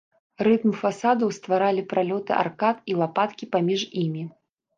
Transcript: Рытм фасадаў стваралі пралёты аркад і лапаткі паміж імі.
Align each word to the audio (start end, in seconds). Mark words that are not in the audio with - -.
Рытм 0.45 0.71
фасадаў 0.79 1.29
стваралі 1.37 1.83
пралёты 1.91 2.31
аркад 2.41 2.81
і 2.93 2.97
лапаткі 3.03 3.45
паміж 3.53 3.87
імі. 4.07 4.27